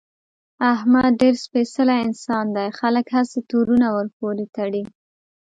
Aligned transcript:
احمد 0.73 1.11
ډېر 1.21 1.35
سپېڅلی 1.45 1.97
انسان 2.07 2.45
دی، 2.55 2.67
خلک 2.79 3.05
هسې 3.17 3.39
تورونه 3.49 3.87
ورپورې 3.97 4.45
تړي. 4.57 4.83